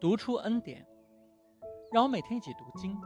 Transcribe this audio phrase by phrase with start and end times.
[0.00, 0.86] 读出恩典，
[1.90, 2.96] 让我每天一起读经，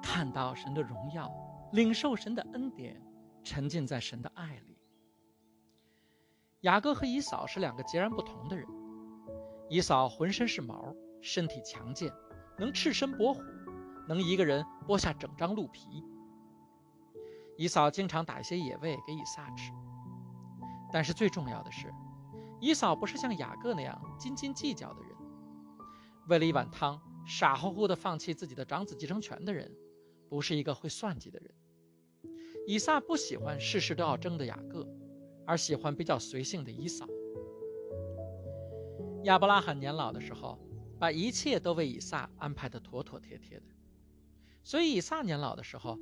[0.00, 1.28] 看到神的荣耀，
[1.72, 3.02] 领受神的恩典，
[3.42, 4.78] 沉浸在神的爱里。
[6.60, 8.64] 雅各和以扫是两个截然不同的人。
[9.68, 12.12] 以扫浑身是毛，身体强健，
[12.56, 13.42] 能赤身搏虎，
[14.06, 16.04] 能一个人剥下整张鹿皮。
[17.56, 19.72] 以扫经常打一些野味给以撒吃。
[20.92, 21.92] 但是最重要的是，
[22.60, 25.11] 以扫不是像雅各那样斤斤计较的人。
[26.28, 29.70] 为了一碗汤，傻乎乎地放弃自己的长子继承权的人，
[30.28, 31.50] 不是一个会算计的人。
[32.66, 34.86] 以撒不喜欢事事都要争的雅各，
[35.44, 37.06] 而喜欢比较随性的以扫。
[39.24, 40.58] 亚伯拉罕年老的时候，
[40.98, 43.66] 把一切都为以撒安排得妥妥帖帖的，
[44.62, 45.98] 所以以撒年老的时候，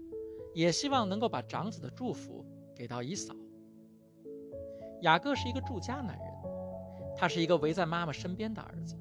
[0.55, 2.45] 也希望能够把长子的祝福
[2.77, 3.35] 给到以扫。
[5.01, 6.27] 雅各是一个住家男人，
[7.17, 8.95] 他是一个围在妈妈身边的儿子。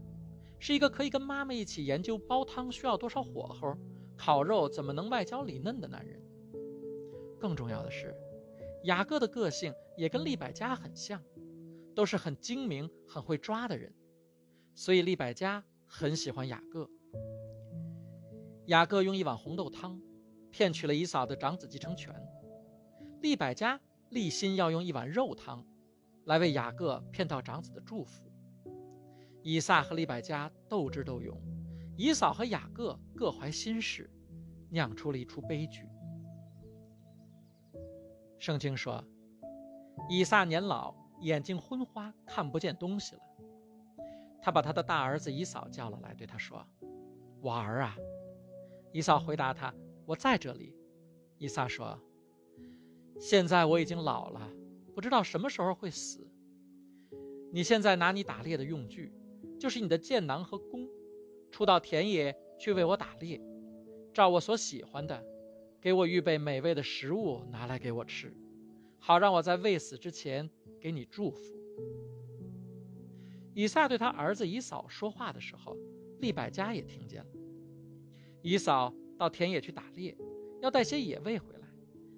[0.59, 3.77] 是一个可以跟妈妈一起研究煲汤需要多少火候，
[4.17, 6.21] 烤肉怎么能外焦里嫩的男人。
[7.39, 8.13] 更重要的是，
[8.83, 11.23] 雅各的个性也跟利百加很像，
[11.95, 13.93] 都是很精明、很会抓的人，
[14.75, 16.89] 所以利百加很喜欢雅各。
[18.65, 19.99] 雅各用一碗红豆汤
[20.51, 22.13] 骗取了以嫂的长子继承权，
[23.21, 25.65] 利百加立心要用一碗肉汤
[26.25, 28.28] 来为雅各骗到长子的祝福。
[29.51, 31.35] 以撒和利百加斗智斗勇，
[31.97, 34.07] 以扫和雅各各怀心事，
[34.69, 35.89] 酿出了一出悲剧。
[38.37, 39.03] 圣经说，
[40.07, 43.21] 以撒年老，眼睛昏花，看不见东西了。
[44.39, 46.63] 他把他的大儿子以扫叫了来，对他说
[47.41, 47.97] ：“我儿啊。”
[48.93, 49.73] 以扫回答他
[50.05, 50.75] ：“我在这里。”
[51.39, 51.99] 以撒说
[53.19, 54.47] ：“现在我已经老了，
[54.93, 56.31] 不知道什么时候会死。
[57.51, 59.11] 你现在拿你打猎的用具。”
[59.59, 60.87] 就是你的箭囊和弓，
[61.51, 63.41] 出到田野去为我打猎，
[64.13, 65.23] 照我所喜欢的，
[65.81, 68.33] 给我预备美味的食物拿来给我吃，
[68.97, 70.49] 好让我在未死之前
[70.79, 71.55] 给你祝福。
[73.53, 75.75] 以撒对他儿子以扫说话的时候，
[76.19, 77.29] 利百加也听见了。
[78.41, 80.17] 以扫到田野去打猎，
[80.61, 81.67] 要带些野味回来，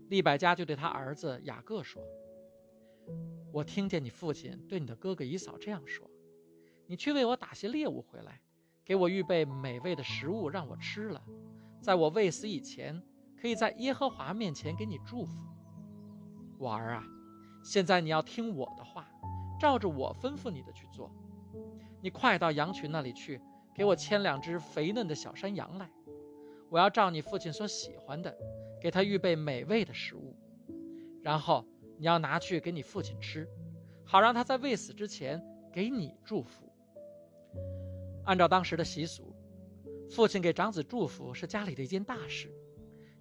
[0.09, 2.03] 利百加就对他儿子雅各说
[3.51, 6.07] ：“我听见你父亲对你的哥哥以扫这样说。”
[6.91, 8.41] 你去为我打些猎物回来，
[8.83, 11.23] 给我预备美味的食物让我吃了，
[11.79, 13.01] 在我未死以前，
[13.39, 15.47] 可以在耶和华面前给你祝福。
[16.57, 17.03] 我儿啊，
[17.63, 19.07] 现在你要听我的话，
[19.57, 21.09] 照着我吩咐你的去做。
[22.01, 23.39] 你快到羊群那里去，
[23.73, 25.89] 给我牵两只肥嫩的小山羊来。
[26.69, 28.37] 我要照你父亲所喜欢的，
[28.81, 30.35] 给他预备美味的食物。
[31.21, 31.65] 然后
[31.97, 33.47] 你要拿去给你父亲吃，
[34.03, 35.41] 好让他在未死之前
[35.71, 36.69] 给你祝福。
[38.25, 39.35] 按照当时的习俗，
[40.09, 42.53] 父亲给长子祝福是家里的一件大事，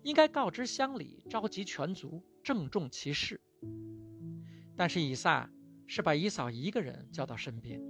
[0.03, 3.41] 应该告知乡里，召集全族，郑重其事。
[4.77, 5.51] 但是以撒
[5.87, 7.81] 是把以嫂一个人叫到身边，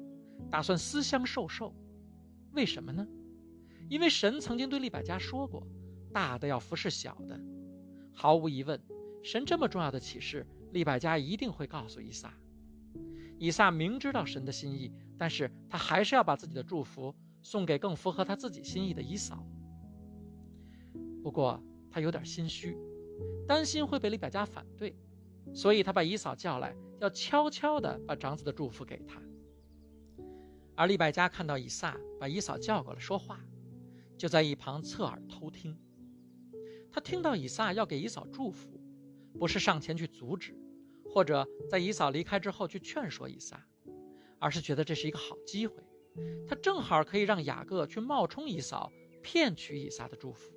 [0.50, 1.74] 打算私相授受。
[2.52, 3.06] 为什么呢？
[3.88, 5.66] 因为神曾经对利百加说过，
[6.12, 7.40] 大的要服侍小的。
[8.12, 8.80] 毫无疑问，
[9.22, 12.32] 神这么重要的启示，利百加一定会告诉以撒。
[13.40, 19.42] 以撒明知道神的心意，但是他还是要把自己的祝福送给更符合他自己心意的以嫂。
[21.22, 21.58] 不过
[21.90, 22.76] 他有点心虚，
[23.48, 24.94] 担心会被利百加反对，
[25.54, 29.22] 所以他把以嫂叫来，要悄悄地把长子的祝福给他。
[30.76, 33.40] 而利百加看到以撒把以嫂叫过来说话，
[34.18, 35.74] 就在一旁侧耳偷听。
[36.92, 38.78] 他听到以撒要给以嫂祝福，
[39.38, 40.54] 不是上前去阻止。
[41.12, 43.66] 或者在以扫离开之后去劝说以撒，
[44.38, 45.82] 而是觉得这是一个好机会，
[46.46, 50.52] 他正好可以让雅各去冒充以扫，骗取以撒的祝福。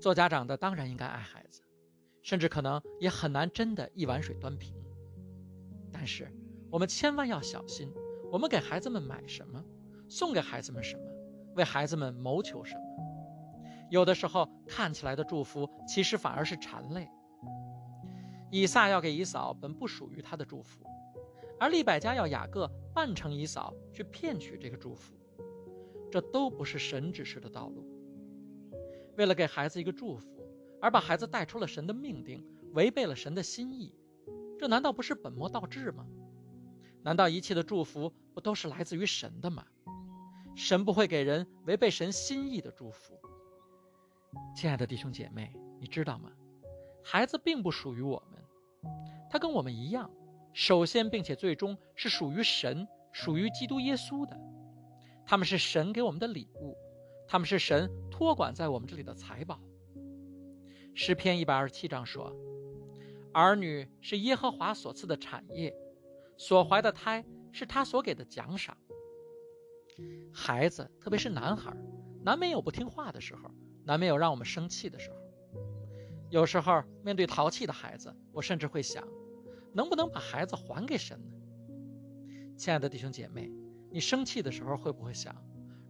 [0.00, 1.62] 做家长的当然应该爱孩子，
[2.22, 4.74] 甚至可能也很难真的一碗水端平。
[5.92, 6.30] 但是
[6.70, 7.92] 我们千万要小心，
[8.32, 9.62] 我们给孩子们买什么，
[10.08, 11.02] 送给孩子们什么，
[11.54, 12.80] 为孩子们谋求什么，
[13.90, 17.08] 有的时候看起来的祝福，其实反而是馋累。
[18.50, 20.84] 以撒要给以扫本不属于他的祝福，
[21.58, 25.14] 而利百加要雅各扮成以扫去骗取这个祝福，
[26.10, 27.86] 这都不是神指示的道路。
[29.16, 30.26] 为了给孩子一个祝福，
[30.80, 33.94] 而把孩子带出了神的命定，违背了神的心意，
[34.58, 36.06] 这难道不是本末倒置吗？
[37.02, 39.64] 难道一切的祝福不都是来自于神的吗？
[40.56, 43.14] 神不会给人违背神心意的祝福。
[44.54, 46.30] 亲爱的弟兄姐妹，你知道吗？
[47.02, 48.22] 孩子并不属于我。
[49.30, 50.10] 他跟我们一样，
[50.52, 54.38] 首先并且最终是属于神、属于基督耶稣的。
[55.24, 56.76] 他们是神给我们的礼物，
[57.28, 59.60] 他们是神托管在我们这里的财宝。
[60.94, 62.34] 诗篇一百二十七章说
[63.32, 65.72] ：“儿女是耶和华所赐的产业，
[66.36, 68.76] 所怀的胎是他所给的奖赏。”
[70.34, 71.72] 孩子，特别是男孩，
[72.24, 73.50] 难免有不听话的时候，
[73.84, 75.19] 难免有让我们生气的时候。
[76.30, 79.06] 有时候面对淘气的孩子，我甚至会想，
[79.72, 81.32] 能不能把孩子还给神呢？
[82.56, 83.50] 亲爱的弟兄姐妹，
[83.90, 85.34] 你生气的时候会不会想，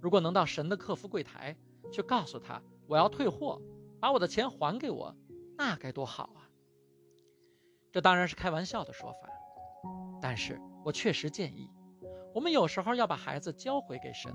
[0.00, 1.54] 如果能到神的客服柜台
[1.92, 3.60] 去告诉他我要退货，
[4.00, 5.14] 把我的钱还给我，
[5.58, 6.48] 那该多好啊！
[7.92, 9.28] 这当然是开玩笑的说法，
[10.22, 11.68] 但是我确实建议。
[12.32, 14.32] 我们有时候要把孩子交回给神，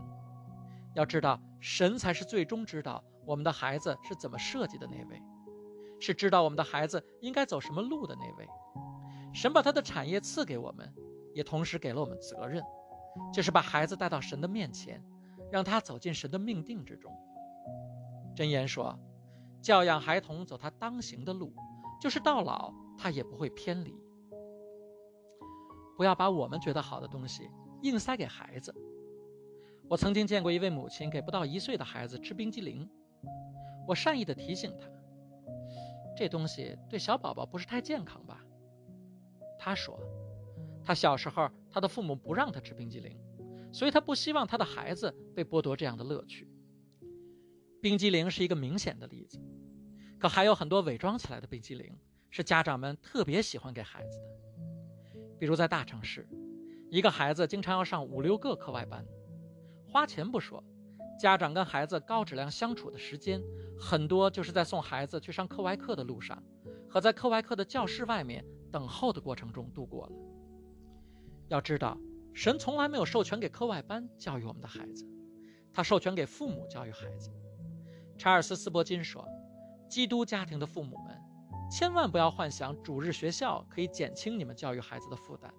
[0.94, 5.22] 要知道神才是最终知道我们的孩子是怎么设计的那位，
[6.00, 8.48] 是知道我们的孩子应该走什么路的那位。
[9.34, 10.94] 神把他的产业赐给我们，
[11.34, 12.64] 也同时给了我们责任，
[13.34, 15.04] 就是把孩子带到神的面前，
[15.52, 17.12] 让他走进神的命定之中。
[18.36, 18.98] 箴言说
[19.62, 21.54] ：“教养孩童走他当行的路，
[22.02, 23.96] 就是到老他也不会偏离。”
[25.98, 27.50] 不要把我们觉得好的东西。
[27.82, 28.74] 硬塞给孩子。
[29.88, 32.90] 我曾经见过一位母亲给不到一岁的孩子吃冰激凌，
[33.88, 34.88] 我善意的提醒他，
[36.16, 38.42] 这东西对小宝宝不是太健康吧？
[39.60, 40.00] 他说，
[40.84, 43.18] 他小时候他的父母不让他吃冰激凌，
[43.74, 46.48] 所以他不希望他的孩子被剥夺这样的乐趣。
[47.82, 49.40] 冰激凌是一个明显的例子，
[50.18, 51.96] 可还有很多伪装起来的冰激凌
[52.30, 56.28] 是家长们特别喜欢给孩子的，比如在大城市。
[56.92, 59.06] 一个孩子经常要上五六个课外班，
[59.88, 60.64] 花钱不说，
[61.18, 63.42] 家长跟孩子高质量相处的时间，
[63.80, 66.42] 很多就是在送孩子去上课外课的路上，
[66.90, 70.12] 和在课外课的教室外面等候的过程中度过了。
[71.48, 71.98] 要知道，
[72.34, 75.08] 神从来没有授权给课外班教育我们的孩子，
[75.72, 77.32] 他授权给父母教育孩子。
[78.18, 79.28] 查尔斯·斯伯金说
[79.88, 81.18] ：“基督家庭的父母们，
[81.70, 85.54] 千万不要幻想主日学校可以减轻你们教育孩子的负担。”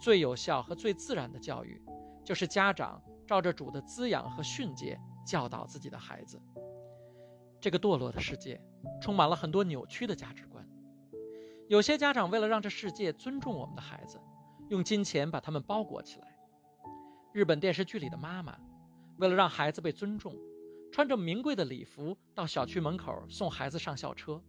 [0.00, 1.80] 最有效和最自然的教育，
[2.24, 3.00] 就是家长
[3.32, 6.38] 照着主的滋养和训诫教导自己的孩子。
[7.58, 8.60] 这个堕落的世界
[9.00, 10.68] 充满了很多扭曲的价值观，
[11.66, 14.20] 有些家长为了让这世界尊重我们的孩子，
[14.68, 16.36] 用金钱把他们包裹起来。
[17.32, 18.54] 日本电视剧里的妈妈，
[19.16, 20.36] 为了让孩子被尊重，
[20.92, 24.42] 穿着名贵的礼服到小区门口送孩子上校车，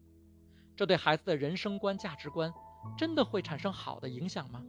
[0.76, 2.54] 这对孩子的人生观、价值观
[2.98, 4.62] 真的会产生好的影响吗？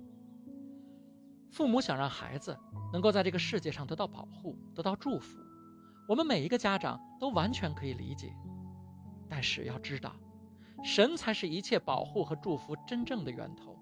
[1.55, 2.59] 父母想让孩子
[2.93, 5.39] 能够在这个世界上得到保护、得到祝福，
[6.09, 8.35] 我们每一个家长都完全可以理解。
[9.29, 10.17] 但是要知道，
[10.83, 13.79] 神才是一切保护和祝福真正的源头。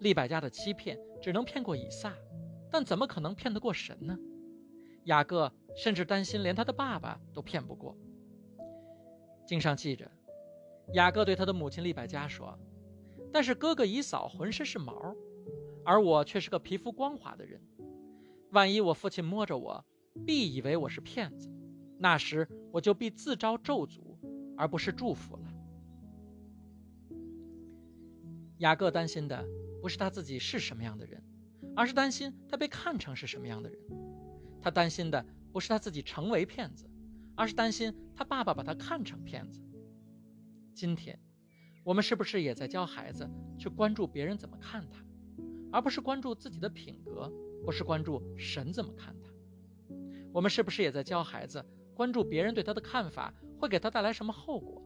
[0.00, 2.12] 利百加的欺骗只能骗过以撒，
[2.70, 4.14] 但怎么可能骗得过神呢？
[5.04, 7.96] 雅各甚至担心连他的爸爸都骗不过。
[9.46, 10.10] 经上记着，
[10.92, 12.58] 雅各对他的母亲利百加说
[13.32, 14.94] ：“但是哥哥以扫浑身是毛。”
[15.86, 17.60] 而我却是个皮肤光滑的人，
[18.50, 19.86] 万一我父亲摸着我，
[20.26, 21.48] 必以为我是骗子，
[21.96, 24.00] 那时我就必自招咒诅，
[24.56, 25.42] 而不是祝福了。
[28.58, 29.46] 雅各担心的
[29.80, 31.22] 不是他自己是什么样的人，
[31.76, 33.78] 而是担心他被看成是什么样的人。
[34.60, 36.90] 他担心的不是他自己成为骗子，
[37.36, 39.62] 而是担心他爸爸把他看成骗子。
[40.74, 41.16] 今天，
[41.84, 45.05] 我们是不是也在教孩子去关注别人怎么看他？
[45.76, 47.30] 而不是关注自己的品格，
[47.62, 49.30] 不是关注神怎么看他。
[50.32, 51.62] 我们是不是也在教孩子
[51.94, 54.82] 关注别人对他的看法会给他带来什么后果，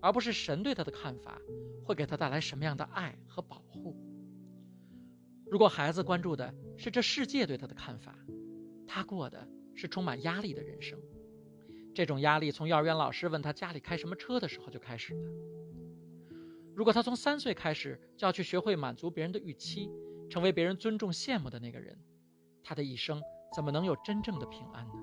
[0.00, 1.40] 而不是神对他的看法
[1.84, 3.96] 会给他带来什么样的爱和保护？
[5.48, 8.18] 如果孩子关注的是这世界对他的看法，
[8.84, 10.98] 他过的是充满压力的人生。
[11.94, 15.30] 这种压力从幼儿园老师问他家里开什么车的时候就开始了。
[16.74, 19.88] 如果他从三岁开始就要去学会满足别人的预期，
[20.28, 21.98] 成为别人尊重羡慕的那个人，
[22.62, 23.22] 他的一生
[23.54, 24.94] 怎么能有真正的平安呢？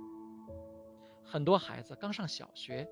[1.24, 2.88] 很多孩子刚上小学，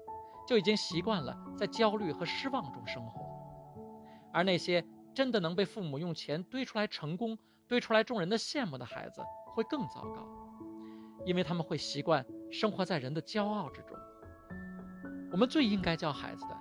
[0.47, 3.21] 就已经习惯了在焦虑和失望中生活，
[4.33, 4.83] 而那些
[5.13, 9.21] 真的能被父母用钱堆出来成功、堆出来众人的羡慕的孩子，
[9.53, 10.25] 会更糟糕，
[11.25, 13.97] 因为他们会习惯生活在人的骄傲之中。
[15.31, 16.57] 我们最应该教孩子的，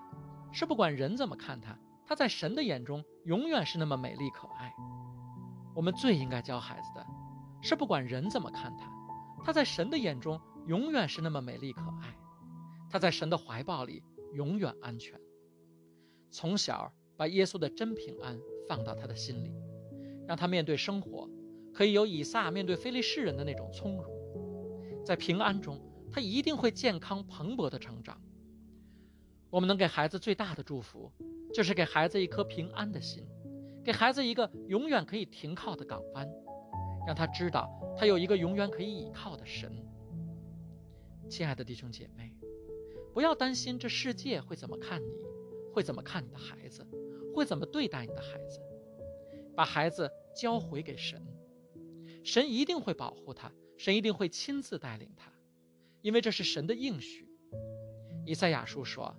[0.53, 4.73] 是不管人怎么看他，他在神的眼中永远是那么美丽可爱。
[5.75, 7.07] 我们最应该教孩子的，
[7.63, 8.91] 是不管人怎么看他，
[9.45, 12.15] 他在神的眼中永远是那么美丽可爱，
[12.91, 14.03] 他在神的怀抱里
[14.35, 15.19] 永远安全。
[16.31, 19.53] 从小把耶稣的真平安放到他的心里，
[20.27, 21.29] 让他面对生活
[21.73, 24.11] 可以有以撒面对非利士人的那种从容。
[25.05, 28.21] 在平安中，他一定会健康蓬勃的成长。
[29.49, 31.11] 我们能给孩子最大的祝福，
[31.53, 33.27] 就是给孩子一颗平安的心，
[33.85, 36.29] 给孩子一个永远可以停靠的港湾，
[37.07, 39.73] 让他知道他有一个永远可以倚靠的神。
[41.29, 42.35] 亲爱的弟兄姐妹，
[43.15, 45.25] 不要担心这世界会怎么看你，
[45.73, 46.87] 会怎么看你的孩子，
[47.35, 48.61] 会怎么对待你的孩子，
[49.57, 51.23] 把孩子交回给神，
[52.23, 55.33] 神一定会保护他，神一定会亲自带领他，
[56.03, 57.29] 因为这是神的应许。
[58.27, 59.17] 以赛亚书说。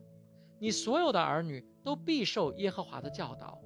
[0.63, 3.60] 你所有的儿女都必受耶和华的教导，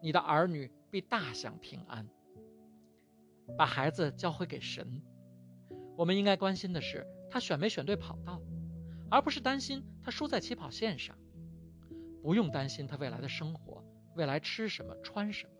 [0.00, 2.08] 你的儿女必大享平安。
[3.56, 5.02] 把孩子交回给神，
[5.96, 8.42] 我们应该关心的是他选没选对跑道，
[9.10, 11.16] 而不是担心他输在起跑线上。
[12.22, 13.84] 不用担心他未来的生活，
[14.16, 15.52] 未来吃什么穿什么。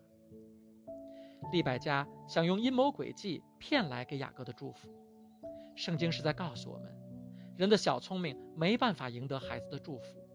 [1.52, 4.88] 利百加想用阴谋诡计骗来给雅各的祝福，
[5.76, 6.92] 圣经是在告诉我们，
[7.56, 10.28] 人的小聪明没办法赢得孩子的祝福。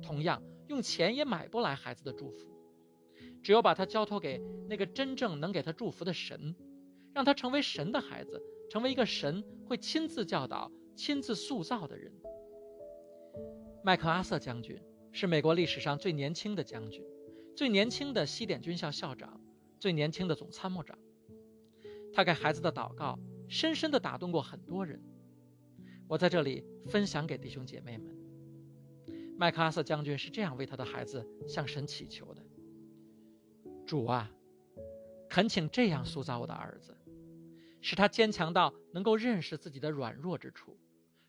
[0.00, 2.53] 同样，用钱也买不来孩子的祝福，
[3.42, 6.54] 只有把他交托给那个真正能给他祝福的神，
[7.12, 12.12] 让他成为神的孩子，成为一个神会亲自教导、亲自塑造的人。
[13.82, 14.80] 麦克阿瑟将军
[15.12, 17.04] 是美国历史上最年轻的将军，
[17.54, 19.40] 最年轻的西点军校校长，
[19.78, 20.98] 最年轻的总参谋长。
[22.12, 23.18] 他给孩子的祷告，
[23.48, 25.02] 深深地打动过很多人。
[26.08, 28.16] 我在这里分享给弟兄姐妹们。
[29.36, 32.42] 麦克阿瑟将军是这样为他的孩子向神祈求的
[33.86, 34.30] ：“主啊，
[35.28, 36.96] 恳请这样塑造我的儿子，
[37.80, 40.78] 使他坚强到能够认识自己的软弱之处，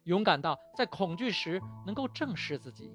[0.03, 2.91] 勇敢到在恐惧时能够正视自己，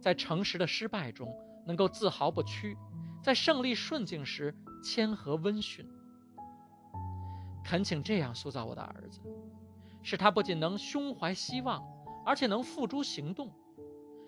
[0.00, 1.28] 在诚实的失败中
[1.66, 2.76] 能够自豪不屈，
[3.22, 5.88] 在胜利顺境时谦和温驯。
[7.64, 9.20] 恳请这样塑造我的儿子，
[10.02, 11.82] 使他不仅能胸怀希望，
[12.26, 13.50] 而且能付诸行动。”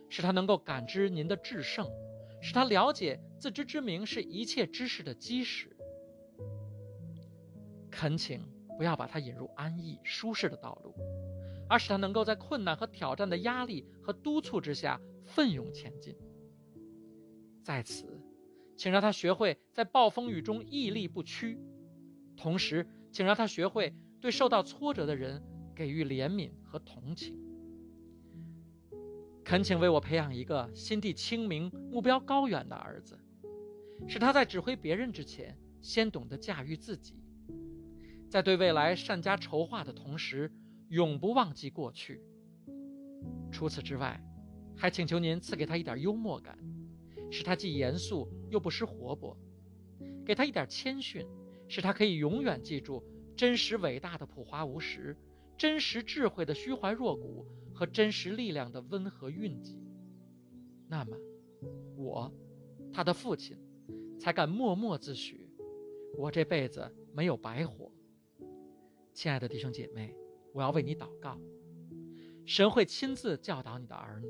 [0.09, 1.85] 使他能够感知您的至圣，
[2.41, 5.77] 使他了解自知之明是一切知识的基石。
[7.91, 8.41] 恳请
[8.77, 10.95] 不要把他引入安逸舒适的道路，
[11.69, 16.15] 而使他能够在困难和挑战的压力和督促之下奋勇前进。
[17.63, 18.21] 在此，
[18.77, 21.59] 请让他学会在暴风雨中屹立不屈，
[22.37, 25.43] 同时，请让他学会对受到挫折的人
[25.75, 27.46] 给予怜悯和同情。
[29.47, 33.17] 恳请为我培养一个心地清明、目标高远的儿子，
[34.09, 37.15] 使他在指挥别人之前，先懂得驾驭自己，
[38.29, 40.51] 在对未来善加筹划的同时，
[40.89, 42.21] 永不忘记过去。
[43.53, 44.21] 除此之外，
[44.77, 46.59] 还请求您赐给他一点幽默感，
[47.31, 49.37] 使他既严肃又不失活泼；
[50.25, 51.25] 给他一点谦逊，
[51.69, 53.01] 使他可以永远记住
[53.37, 55.17] 真实伟大的普华无实，
[55.57, 57.47] 真实智慧的虚怀若谷。
[57.77, 59.77] 和真实力量的温和蕴藉，
[60.89, 61.15] 那么，
[61.95, 62.33] 我，
[62.91, 63.55] 他的父亲，
[64.19, 65.37] 才敢默默自诩，
[66.17, 67.93] 我这辈子没有白活。
[69.13, 70.15] 亲爱的弟兄姐妹，
[70.55, 71.39] 我要为你祷告，
[72.47, 74.29] 神会亲自教导你的儿女，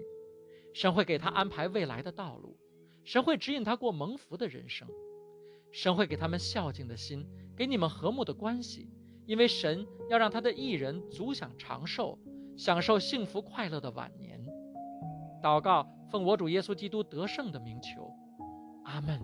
[0.74, 2.58] 神会给他安排未来的道路，
[3.04, 4.88] 神会指引他过蒙福的人生，
[5.70, 7.24] 神会给他们孝敬的心，
[7.56, 8.90] 给你们和睦的关系，
[9.24, 12.18] 因为神要让他的艺人足享长寿。
[12.56, 14.40] 享受幸福快乐的晚年，
[15.42, 18.10] 祷告，奉我主耶稣基督得胜的名求，
[18.84, 19.20] 阿门。